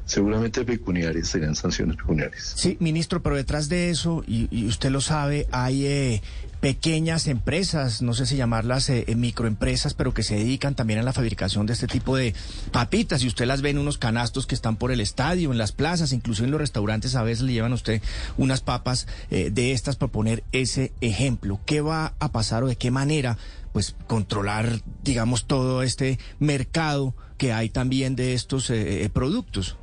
Seguramente 0.04 0.64
pecuniarias 0.64 1.28
serían 1.28 1.56
sanciones 1.56 1.96
pecuniarias. 1.96 2.54
Sí, 2.56 2.76
ministro, 2.78 3.22
pero 3.22 3.34
detrás 3.34 3.68
de 3.68 3.90
eso, 3.90 4.22
y, 4.26 4.66
usted 4.66 4.90
lo 4.90 5.00
sabe, 5.00 5.48
hay 5.50 5.86
eh, 5.86 6.22
pequeñas 6.60 7.26
empresas, 7.26 8.02
no 8.02 8.14
sé 8.14 8.26
si 8.26 8.36
llamarlas 8.36 8.88
eh, 8.88 9.04
eh, 9.06 9.14
microempresas, 9.14 9.94
pero 9.94 10.14
que 10.14 10.22
se 10.22 10.36
dedican 10.36 10.74
también 10.74 10.98
a 10.98 11.02
la 11.02 11.12
fabricación 11.12 11.66
de 11.66 11.72
este 11.72 11.86
tipo 11.86 12.16
de 12.16 12.34
papitas. 12.72 13.22
Y 13.22 13.28
usted 13.28 13.46
las 13.46 13.62
ve 13.62 13.70
en 13.70 13.78
unos 13.78 13.98
canastos 13.98 14.46
que 14.46 14.54
están 14.54 14.76
por 14.76 14.92
el 14.92 15.00
estadio, 15.00 15.52
en 15.52 15.58
las 15.58 15.72
plazas, 15.72 16.12
incluso 16.12 16.44
en 16.44 16.50
los 16.50 16.60
restaurantes 16.60 17.14
a 17.14 17.22
veces 17.22 17.44
le 17.44 17.52
llevan 17.52 17.72
a 17.72 17.76
usted 17.76 18.02
unas 18.36 18.60
papas 18.60 19.06
eh, 19.30 19.50
de 19.50 19.72
estas 19.72 19.96
por 19.96 20.10
poner 20.10 20.44
ese 20.52 20.92
ejemplo. 21.00 21.60
¿Qué 21.66 21.80
va 21.80 22.14
a 22.18 22.32
pasar 22.32 22.64
o 22.64 22.68
de 22.68 22.76
qué 22.76 22.90
manera? 22.90 23.36
pues 23.76 23.94
controlar, 24.06 24.80
digamos, 25.04 25.44
todo 25.44 25.82
este 25.82 26.18
mercado 26.38 27.14
que 27.36 27.52
hay 27.52 27.68
también 27.68 28.16
de 28.16 28.32
estos 28.32 28.70
eh, 28.70 29.04
eh, 29.04 29.10
productos. 29.10 29.76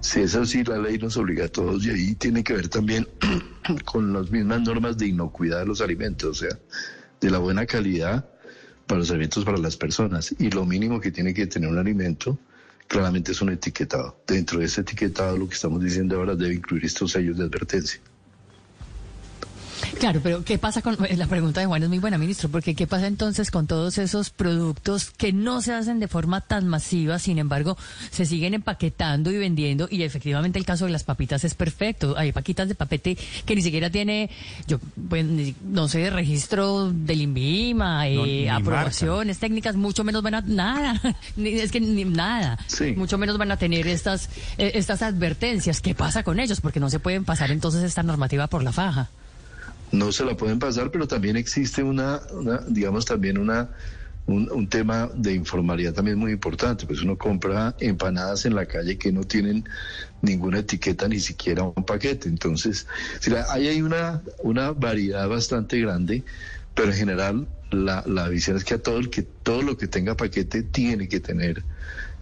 Sí, 0.00 0.20
eso 0.20 0.46
sí, 0.46 0.64
la 0.64 0.78
ley 0.78 0.96
nos 0.98 1.16
obliga 1.18 1.44
a 1.44 1.48
todos 1.48 1.84
y 1.84 1.90
ahí 1.90 2.14
tiene 2.14 2.42
que 2.42 2.54
ver 2.54 2.68
también 2.68 3.06
con 3.84 4.12
las 4.12 4.30
mismas 4.30 4.62
normas 4.62 4.96
de 4.96 5.08
inocuidad 5.08 5.60
de 5.60 5.66
los 5.66 5.82
alimentos, 5.82 6.30
o 6.30 6.34
sea, 6.34 6.58
de 7.20 7.30
la 7.30 7.38
buena 7.38 7.66
calidad 7.66 8.26
para 8.86 9.00
los 9.00 9.10
alimentos 9.10 9.44
para 9.44 9.58
las 9.58 9.76
personas. 9.76 10.34
Y 10.38 10.50
lo 10.50 10.64
mínimo 10.64 11.00
que 11.00 11.12
tiene 11.12 11.34
que 11.34 11.46
tener 11.46 11.68
un 11.68 11.78
alimento 11.78 12.38
claramente 12.88 13.32
es 13.32 13.42
un 13.42 13.50
etiquetado. 13.50 14.16
Dentro 14.26 14.58
de 14.58 14.64
ese 14.64 14.80
etiquetado 14.80 15.36
lo 15.36 15.48
que 15.48 15.54
estamos 15.54 15.82
diciendo 15.82 16.16
ahora 16.16 16.34
debe 16.34 16.54
incluir 16.54 16.84
estos 16.86 17.12
sellos 17.12 17.36
de 17.36 17.44
advertencia. 17.44 18.00
Claro, 19.98 20.20
pero 20.22 20.44
¿qué 20.44 20.58
pasa 20.58 20.82
con 20.82 20.96
la 21.16 21.26
pregunta 21.26 21.60
de 21.60 21.66
Juan 21.66 21.82
es 21.82 21.88
muy 21.88 21.98
buena, 21.98 22.18
ministro, 22.18 22.48
porque 22.48 22.74
qué 22.74 22.86
pasa 22.86 23.06
entonces 23.06 23.50
con 23.50 23.66
todos 23.66 23.98
esos 23.98 24.30
productos 24.30 25.10
que 25.10 25.32
no 25.32 25.60
se 25.62 25.72
hacen 25.74 26.00
de 26.00 26.08
forma 26.08 26.40
tan 26.40 26.66
masiva, 26.66 27.18
sin 27.18 27.38
embargo, 27.38 27.76
se 28.10 28.24
siguen 28.26 28.54
empaquetando 28.54 29.30
y 29.30 29.38
vendiendo 29.38 29.88
y 29.90 30.02
efectivamente 30.02 30.58
el 30.58 30.64
caso 30.64 30.86
de 30.86 30.90
las 30.92 31.04
papitas 31.04 31.44
es 31.44 31.54
perfecto. 31.54 32.14
Hay 32.16 32.32
paquitas 32.32 32.68
de 32.68 32.74
papete 32.74 33.16
que 33.44 33.54
ni 33.56 33.62
siquiera 33.62 33.90
tiene 33.90 34.30
yo 34.66 34.78
pues, 35.08 35.24
ni- 35.24 35.54
no 35.64 35.88
sé, 35.88 36.08
registro 36.10 36.90
del 36.90 37.20
INVIMA, 37.22 38.08
eh, 38.08 38.48
aprobaciones 38.50 39.38
técnicas, 39.38 39.76
mucho 39.76 40.04
menos 40.04 40.22
van 40.22 40.34
a 40.36 40.40
nada. 40.40 41.00
Ni- 41.36 41.50
es 41.60 41.70
que 41.72 41.80
ni 41.80 42.04
nada. 42.04 42.58
Sí. 42.66 42.92
Mucho 42.92 43.18
menos 43.18 43.38
van 43.38 43.50
a 43.52 43.56
tener 43.56 43.86
estas 43.86 44.28
eh, 44.58 44.72
estas 44.74 45.02
advertencias. 45.02 45.80
¿Qué 45.80 45.94
pasa 45.94 46.22
con 46.22 46.40
ellos? 46.40 46.60
Porque 46.60 46.80
no 46.80 46.90
se 46.90 47.00
pueden 47.00 47.24
pasar 47.24 47.50
entonces 47.50 47.82
esta 47.82 48.02
normativa 48.02 48.46
por 48.46 48.62
la 48.62 48.72
faja. 48.72 49.08
No 49.92 50.12
se 50.12 50.24
la 50.24 50.36
pueden 50.36 50.58
pasar, 50.58 50.90
pero 50.90 51.06
también 51.08 51.36
existe 51.36 51.82
una, 51.82 52.20
una, 52.32 52.58
digamos, 52.68 53.04
también 53.04 53.38
una, 53.38 53.70
un, 54.26 54.50
un 54.50 54.68
tema 54.68 55.10
de 55.14 55.34
informalidad 55.34 55.94
también 55.94 56.18
muy 56.18 56.32
importante, 56.32 56.86
pues 56.86 57.02
uno 57.02 57.16
compra 57.18 57.74
empanadas 57.80 58.46
en 58.46 58.54
la 58.54 58.66
calle 58.66 58.98
que 58.98 59.12
no 59.12 59.24
tienen 59.24 59.64
ninguna 60.22 60.60
etiqueta, 60.60 61.08
ni 61.08 61.20
siquiera 61.20 61.62
un 61.62 61.84
paquete. 61.84 62.28
Entonces, 62.28 62.86
ahí 63.50 63.68
hay 63.68 63.82
una, 63.82 64.22
una 64.42 64.72
variedad 64.72 65.28
bastante 65.28 65.80
grande, 65.80 66.24
pero 66.74 66.90
en 66.90 66.96
general 66.96 67.48
la, 67.70 68.02
la 68.06 68.28
visión 68.28 68.56
es 68.56 68.64
que 68.64 68.74
a 68.74 68.82
todo 68.82 68.98
el 68.98 69.10
que 69.10 69.22
todo 69.22 69.62
lo 69.62 69.76
que 69.76 69.86
tenga 69.86 70.16
paquete 70.16 70.62
tiene 70.62 71.08
que 71.08 71.20
tener 71.20 71.64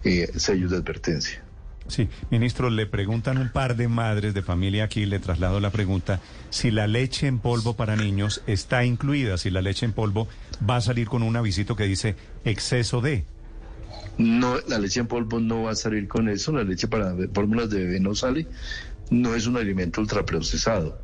eh, 0.03 0.31
sellos 0.35 0.71
de 0.71 0.77
advertencia. 0.77 1.43
Sí, 1.89 2.07
ministro, 2.29 2.69
le 2.69 2.85
preguntan 2.85 3.37
un 3.37 3.49
par 3.49 3.75
de 3.75 3.87
madres 3.87 4.33
de 4.33 4.43
familia 4.43 4.85
aquí, 4.85 5.05
le 5.05 5.19
traslado 5.19 5.59
la 5.59 5.71
pregunta, 5.71 6.21
si 6.49 6.69
la 6.69 6.87
leche 6.87 7.27
en 7.27 7.39
polvo 7.39 7.75
para 7.75 7.95
niños 7.95 8.43
está 8.47 8.85
incluida, 8.85 9.37
si 9.37 9.49
la 9.49 9.61
leche 9.61 9.85
en 9.85 9.93
polvo 9.93 10.27
va 10.67 10.77
a 10.77 10.81
salir 10.81 11.07
con 11.07 11.23
un 11.23 11.35
avisito 11.35 11.75
que 11.75 11.85
dice 11.85 12.15
exceso 12.45 13.01
de. 13.01 13.25
No, 14.17 14.57
la 14.67 14.77
leche 14.77 14.99
en 14.99 15.07
polvo 15.07 15.39
no 15.39 15.63
va 15.63 15.71
a 15.71 15.75
salir 15.75 16.07
con 16.07 16.29
eso, 16.29 16.51
la 16.51 16.63
leche 16.63 16.87
para 16.87 17.15
fórmulas 17.33 17.69
de 17.69 17.79
bebé 17.79 17.99
no 17.99 18.13
sale, 18.13 18.45
no 19.09 19.33
es 19.33 19.47
un 19.47 19.57
alimento 19.57 20.01
ultraprocesado, 20.01 21.01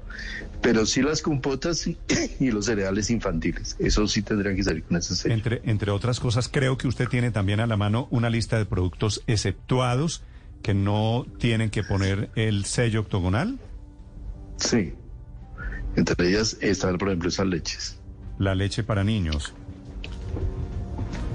pero 0.61 0.85
sí 0.85 1.01
las 1.01 1.21
compotas 1.21 1.87
y, 1.87 1.97
y 2.39 2.51
los 2.51 2.65
cereales 2.65 3.09
infantiles, 3.09 3.75
eso 3.79 4.07
sí 4.07 4.21
tendrían 4.21 4.55
que 4.55 4.63
salir 4.63 4.83
con 4.83 4.97
ese 4.97 5.15
sello. 5.15 5.33
Entre, 5.33 5.61
entre 5.65 5.91
otras 5.91 6.19
cosas, 6.19 6.47
creo 6.47 6.77
que 6.77 6.87
usted 6.87 7.07
tiene 7.07 7.31
también 7.31 7.59
a 7.59 7.67
la 7.67 7.77
mano 7.77 8.07
una 8.11 8.29
lista 8.29 8.57
de 8.57 8.65
productos 8.65 9.23
exceptuados 9.25 10.21
que 10.61 10.73
no 10.73 11.25
tienen 11.39 11.69
que 11.69 11.83
poner 11.83 12.29
el 12.35 12.65
sello 12.65 13.01
octogonal. 13.01 13.59
Sí, 14.57 14.93
entre 15.95 16.29
ellas 16.29 16.57
están, 16.61 16.97
por 16.97 17.09
ejemplo, 17.09 17.29
esas 17.29 17.47
leches. 17.47 17.99
La 18.37 18.55
leche 18.55 18.83
para 18.83 19.03
niños. 19.03 19.53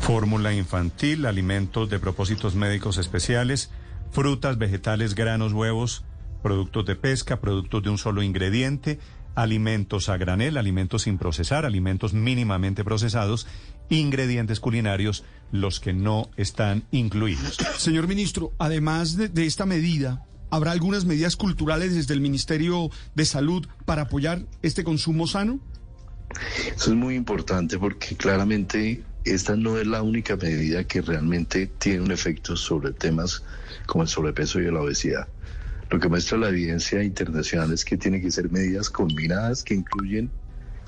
Fórmula 0.01 0.53
infantil, 0.53 1.27
alimentos 1.27 1.89
de 1.89 1.99
propósitos 1.99 2.55
médicos 2.55 2.99
especiales, 2.99 3.71
frutas, 4.11 4.59
vegetales, 4.59 5.15
granos, 5.15 5.53
huevos, 5.53 6.05
productos 6.43 6.87
de 6.87 6.97
pesca, 6.97 7.41
productos 7.41 7.83
de 7.83 7.91
un 7.91 7.99
solo 7.99 8.23
ingrediente, 8.23 8.99
alimentos 9.35 10.09
a 10.09 10.17
granel, 10.17 10.57
alimentos 10.57 11.03
sin 11.03 11.19
procesar, 11.19 11.65
alimentos 11.65 12.13
mínimamente 12.13 12.85
procesados, 12.85 13.47
ingredientes 13.89 14.61
culinarios, 14.61 15.25
los 15.53 15.81
que 15.81 15.93
no 15.93 16.31
están 16.37 16.85
incluidos. 16.91 17.57
Señor 17.77 18.07
ministro, 18.09 18.53
además 18.59 19.17
de, 19.17 19.29
de 19.29 19.47
esta 19.47 19.67
medida, 19.67 20.25
¿habrá 20.51 20.73
algunas 20.73 21.05
medidas 21.05 21.37
culturales 21.37 21.95
desde 21.95 22.15
el 22.15 22.21
Ministerio 22.21 22.91
de 23.15 23.25
Salud 23.25 23.67
para 23.85 24.03
apoyar 24.03 24.43
este 24.63 24.85
consumo 24.85 25.27
sano? 25.27 25.61
Eso 26.77 26.91
es 26.91 26.97
muy 26.97 27.17
importante 27.17 27.79
porque 27.79 28.17
claramente 28.17 29.03
esta 29.25 29.57
no 29.57 29.79
es 29.79 29.87
la 29.87 30.03
única 30.03 30.37
medida 30.37 30.85
que 30.85 31.03
realmente 31.03 31.67
tiene 31.67 32.03
un 32.03 32.13
efecto 32.13 32.57
sobre 32.57 32.93
temas 32.93 33.43
como 33.87 34.03
el 34.03 34.09
sobrepeso 34.09 34.61
y 34.61 34.71
la 34.71 34.81
obesidad. 34.81 35.29
Lo 35.91 35.99
que 35.99 36.09
muestra 36.09 36.39
la 36.39 36.49
evidencia 36.51 37.03
internacional 37.03 37.73
es 37.73 37.85
que 37.85 37.97
tienen 37.97 38.23
que 38.23 38.31
ser 38.31 38.51
medidas 38.51 38.89
combinadas 38.91 39.65
que 39.65 39.75
incluyen 39.75 40.31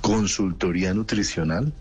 consultoría 0.01 0.95
nutricional, 0.95 1.73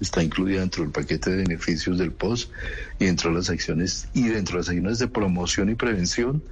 está 0.00 0.22
incluida 0.22 0.60
dentro 0.60 0.82
del 0.82 0.92
paquete 0.92 1.30
de 1.30 1.36
beneficios 1.38 1.98
del 1.98 2.12
POS 2.12 2.50
y 2.98 3.04
dentro 3.06 3.30
de 3.30 3.36
las 3.36 3.50
acciones 3.50 4.08
y 4.14 4.28
dentro 4.28 4.54
de 4.54 4.60
las 4.60 4.68
acciones 4.68 4.98
de 4.98 5.08
promoción 5.08 5.68
y 5.68 5.74
prevención, 5.74 6.42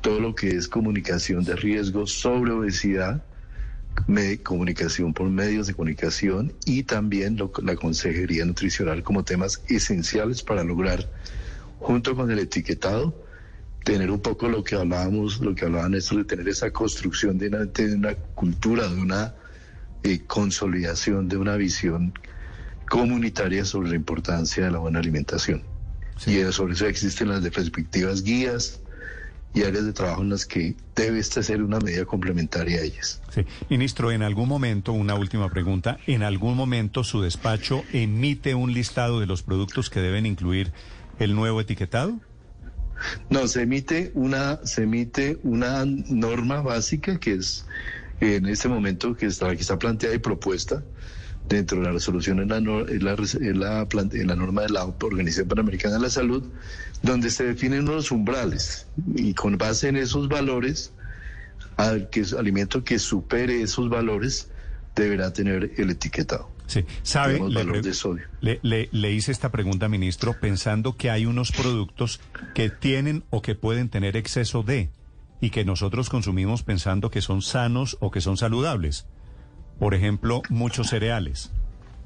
todo 0.00 0.20
lo 0.20 0.34
que 0.34 0.48
es 0.56 0.68
comunicación 0.68 1.44
de 1.44 1.56
riesgos 1.56 2.12
sobre 2.12 2.52
obesidad, 2.52 3.24
me- 4.06 4.38
comunicación 4.42 5.12
por 5.12 5.28
medios 5.28 5.66
de 5.66 5.74
comunicación 5.74 6.54
y 6.64 6.84
también 6.84 7.36
lo- 7.36 7.52
la 7.62 7.76
consejería 7.76 8.44
nutricional 8.46 9.02
como 9.02 9.24
temas 9.24 9.60
esenciales 9.68 10.42
para 10.42 10.64
lograr, 10.64 11.10
junto 11.78 12.14
con 12.16 12.30
el 12.30 12.38
etiquetado, 12.38 13.27
tener 13.92 14.10
un 14.10 14.20
poco 14.20 14.50
lo 14.50 14.62
que 14.62 14.74
hablábamos, 14.74 15.40
lo 15.40 15.54
que 15.54 15.64
hablaba 15.64 15.88
Néstor, 15.88 16.18
de 16.18 16.24
tener 16.24 16.46
esa 16.46 16.70
construcción 16.70 17.38
de 17.38 17.48
una, 17.48 17.64
de 17.64 17.94
una 17.94 18.14
cultura, 18.34 18.86
de 18.86 19.00
una 19.00 19.34
eh, 20.02 20.24
consolidación, 20.26 21.26
de 21.26 21.38
una 21.38 21.56
visión 21.56 22.12
comunitaria 22.90 23.64
sobre 23.64 23.88
la 23.88 23.96
importancia 23.96 24.66
de 24.66 24.72
la 24.72 24.78
buena 24.78 24.98
alimentación. 24.98 25.62
Y 26.26 26.36
eh, 26.36 26.52
sobre 26.52 26.74
eso 26.74 26.86
existen 26.86 27.28
las 27.30 27.42
respectivas 27.42 28.22
guías 28.22 28.80
y 29.54 29.62
áreas 29.62 29.86
de 29.86 29.94
trabajo 29.94 30.20
en 30.20 30.28
las 30.28 30.44
que 30.44 30.76
debe 30.94 31.18
esta 31.18 31.42
ser 31.42 31.62
una 31.62 31.78
medida 31.78 32.04
complementaria 32.04 32.80
a 32.80 32.82
ellas. 32.82 33.22
Sí. 33.30 33.46
Ministro, 33.70 34.12
en 34.12 34.20
algún 34.20 34.50
momento, 34.50 34.92
una 34.92 35.14
última 35.14 35.48
pregunta, 35.48 35.98
¿en 36.06 36.22
algún 36.22 36.58
momento 36.58 37.04
su 37.04 37.22
despacho 37.22 37.84
emite 37.94 38.54
un 38.54 38.74
listado 38.74 39.18
de 39.18 39.24
los 39.24 39.42
productos 39.42 39.88
que 39.88 40.00
deben 40.00 40.26
incluir 40.26 40.72
el 41.18 41.34
nuevo 41.34 41.62
etiquetado? 41.62 42.20
No, 43.30 43.46
se 43.48 43.62
emite 43.62 44.10
una, 44.14 44.64
se 44.64 44.82
emite 44.82 45.38
una 45.42 45.84
norma 45.84 46.60
básica 46.60 47.18
que 47.18 47.34
es 47.34 47.64
en 48.20 48.46
este 48.46 48.68
momento 48.68 49.16
que 49.16 49.26
está, 49.26 49.54
que 49.54 49.62
está 49.62 49.78
planteada 49.78 50.14
y 50.14 50.18
propuesta 50.18 50.82
dentro 51.48 51.78
de 51.78 51.84
la 51.84 51.92
resolución 51.92 52.40
en 52.40 52.48
la, 52.48 52.56
en 52.58 52.66
en 52.88 53.60
la, 53.60 53.86
en 53.90 54.26
la 54.26 54.36
norma 54.36 54.62
de 54.62 54.70
la 54.70 54.84
Organización 54.84 55.48
Panamericana 55.48 55.94
de 55.94 56.00
la 56.00 56.10
Salud, 56.10 56.44
donde 57.02 57.30
se 57.30 57.44
definen 57.44 57.88
unos 57.88 58.10
umbrales 58.10 58.86
y 59.14 59.34
con 59.34 59.56
base 59.56 59.88
en 59.88 59.96
esos 59.96 60.28
valores, 60.28 60.92
al 61.76 62.10
que 62.10 62.24
alimento 62.36 62.84
que 62.84 62.98
supere 62.98 63.62
esos 63.62 63.88
valores 63.88 64.48
deberá 64.94 65.32
tener 65.32 65.72
el 65.76 65.90
etiquetado. 65.90 66.50
Sí, 66.68 66.84
sabe, 67.02 67.34
le, 67.34 67.40
valor 67.56 67.72
pre- 67.72 67.82
de 67.82 67.94
sodio. 67.94 68.26
le- 68.40 68.60
le- 68.62 68.88
le 68.92 69.12
hice 69.12 69.32
esta 69.32 69.50
pregunta, 69.50 69.88
ministro, 69.88 70.38
pensando 70.40 70.96
que 70.96 71.10
hay 71.10 71.26
unos 71.26 71.50
productos 71.50 72.20
que 72.54 72.70
tienen 72.70 73.24
o 73.30 73.42
que 73.42 73.56
pueden 73.56 73.88
tener 73.88 74.16
exceso 74.16 74.62
de 74.62 74.90
y 75.40 75.50
que 75.50 75.64
nosotros 75.64 76.08
consumimos 76.10 76.62
pensando 76.62 77.10
que 77.10 77.22
son 77.22 77.42
sanos 77.42 77.96
o 78.00 78.10
que 78.10 78.20
son 78.20 78.36
saludables. 78.36 79.06
Por 79.78 79.94
ejemplo, 79.94 80.42
muchos 80.48 80.88
cereales. 80.88 81.50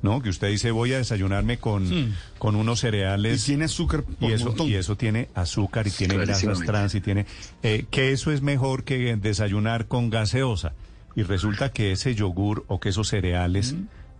¿No? 0.02 0.20
Que 0.20 0.30
usted 0.30 0.48
dice, 0.48 0.72
voy 0.72 0.92
a 0.94 0.98
desayunarme 0.98 1.58
con, 1.58 1.86
Sí. 1.88 2.12
con 2.38 2.56
unos 2.56 2.80
cereales. 2.80 3.44
Y 3.44 3.46
tiene 3.52 3.66
azúcar 3.66 4.02
por 4.02 4.30
y 4.30 4.32
eso, 4.34 4.54
y 4.66 4.74
eso 4.74 4.96
tiene 4.96 5.28
azúcar 5.32 5.86
y 5.86 5.90
tiene 5.92 6.16
grasas 6.16 6.58
trans 6.60 6.96
y 6.96 7.00
tiene... 7.00 7.24
eh, 7.62 7.84
que 7.88 8.10
eso 8.10 8.32
es 8.32 8.42
mejor 8.42 8.82
que 8.82 9.14
desayunar 9.16 9.86
con 9.86 10.10
gaseosa. 10.10 10.72
Y 11.14 11.22
resulta 11.22 11.70
que 11.70 11.92
ese 11.92 12.16
yogur 12.16 12.64
o 12.66 12.80
que 12.80 12.88
esos 12.88 13.06
cereales 13.10 13.76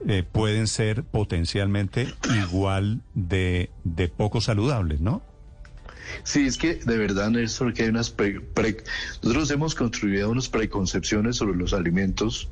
eh, 0.09 0.25
pueden 0.31 0.67
ser 0.67 1.05
potencialmente 1.05 2.13
igual 2.45 3.03
de, 3.15 3.71
de 3.85 4.09
poco 4.09 4.41
saludables, 4.41 5.01
¿no? 5.01 5.23
Sí, 6.25 6.47
es 6.47 6.59
que 6.59 6.75
de 6.75 6.99
verdad, 6.99 7.31
Néstor, 7.31 7.73
que 7.73 7.85
hay 7.85 7.89
unas 7.89 8.11
pre- 8.11 8.41
pre- 8.41 8.85
nosotros 9.23 9.51
hemos 9.51 9.75
construido 9.75 10.31
unas 10.31 10.49
preconcepciones 10.49 11.37
sobre 11.37 11.57
los 11.57 11.73
alimentos 11.73 12.49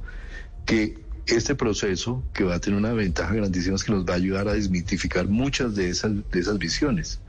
que 0.67 0.99
este 1.27 1.55
proceso, 1.55 2.25
que 2.33 2.45
va 2.45 2.55
a 2.57 2.61
tener 2.61 2.79
una 2.79 2.93
ventaja 2.93 3.35
grandísima, 3.35 3.77
es 3.77 3.85
que 3.85 3.93
nos 3.93 4.05
va 4.05 4.15
a 4.15 4.17
ayudar 4.17 4.49
a 4.49 4.55
desmitificar 4.55 5.29
muchas 5.29 5.75
de 5.77 5.91
esas, 5.91 6.13
de 6.31 6.41
esas 6.41 6.59
visiones. 6.59 7.21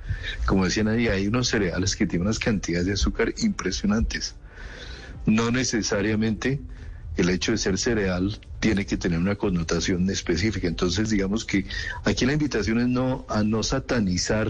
Como 0.45 0.65
decían 0.65 0.87
ahí, 0.87 1.07
hay 1.07 1.27
unos 1.27 1.49
cereales 1.49 1.95
que 1.95 2.07
tienen 2.07 2.27
unas 2.27 2.39
cantidades 2.39 2.87
de 2.87 2.93
azúcar 2.93 3.33
impresionantes. 3.39 4.35
No 5.25 5.51
necesariamente 5.51 6.61
el 7.17 7.29
hecho 7.29 7.51
de 7.51 7.57
ser 7.57 7.77
cereal 7.77 8.39
tiene 8.59 8.85
que 8.85 8.97
tener 8.97 9.19
una 9.19 9.35
connotación 9.35 10.09
específica. 10.09 10.67
Entonces, 10.67 11.09
digamos 11.09 11.45
que 11.45 11.65
aquí 12.03 12.25
la 12.25 12.33
invitación 12.33 12.79
es 12.79 12.87
no 12.87 13.25
a 13.29 13.43
no 13.43 13.63
satanizar 13.63 14.49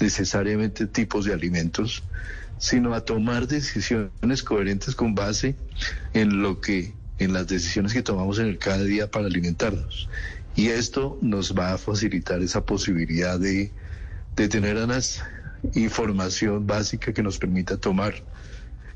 necesariamente 0.00 0.86
tipos 0.86 1.24
de 1.24 1.32
alimentos, 1.32 2.02
sino 2.58 2.94
a 2.94 3.04
tomar 3.04 3.46
decisiones 3.46 4.42
coherentes 4.42 4.94
con 4.94 5.14
base 5.14 5.56
en 6.12 6.42
lo 6.42 6.60
que 6.60 6.92
en 7.18 7.32
las 7.34 7.46
decisiones 7.46 7.92
que 7.92 8.02
tomamos 8.02 8.38
en 8.38 8.46
el 8.46 8.58
cada 8.58 8.82
día 8.82 9.10
para 9.10 9.26
alimentarnos. 9.26 10.08
Y 10.56 10.68
esto 10.68 11.18
nos 11.20 11.54
va 11.54 11.74
a 11.74 11.78
facilitar 11.78 12.40
esa 12.40 12.64
posibilidad 12.64 13.38
de, 13.38 13.70
de 14.36 14.48
tener 14.48 14.76
una 14.76 14.98
información 15.74 16.66
básica 16.66 17.12
que 17.12 17.22
nos 17.22 17.38
permita 17.38 17.76
tomar 17.76 18.14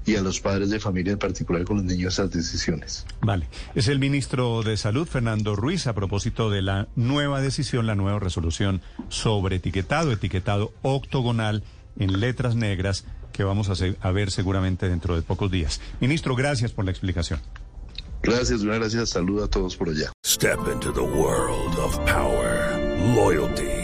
y 0.07 0.17
a 0.17 0.23
los 0.23 0.41
padres 0.41 0.71
de 0.71 0.81
familia 0.81 1.13
en 1.13 1.19
particular 1.19 1.65
con 1.65 1.79
los 1.79 1.85
niños 1.87 2.15
esas 2.15 2.31
decisiones. 2.31 3.07
Vale. 3.21 3.49
Es 3.75 3.89
el 3.89 3.99
ministro 3.99 4.63
de 4.63 4.77
Salud, 4.77 5.07
Fernando 5.07 5.57
Ruiz, 5.57 5.87
a 5.87 5.95
propósito 5.95 6.51
de 6.51 6.63
la 6.63 6.89
nueva 6.97 7.41
decisión, 7.41 7.87
la 7.87 7.95
nueva 7.95 8.19
resolución 8.19 8.83
sobre 9.09 9.57
etiquetado, 9.57 10.13
etiquetado 10.13 10.73
octogonal 10.83 11.63
en 11.99 12.21
letras 12.21 12.55
negras 12.55 13.05
que 13.33 13.45
vamos 13.45 13.69
a, 13.69 13.75
a 14.01 14.11
ver 14.13 14.31
seguramente 14.31 14.89
dentro 14.89 15.17
de 15.17 15.23
pocos 15.23 15.51
días. 15.51 15.81
Ministro, 16.01 16.37
gracias 16.37 16.73
por 16.73 16.85
la 16.85 16.91
explicación. 16.91 17.41
Gracias, 18.25 18.63
una 18.63 18.77
gracias, 18.77 19.11
salud 19.11 19.43
a 19.43 19.49
todos 19.49 19.77
por 19.77 19.91
allá. 19.91 20.11
Step 20.25 20.59
into 20.73 20.91
the 20.93 21.01
world 21.01 21.79
of 21.79 21.99
power, 22.07 22.81
loyalty, 23.15 23.84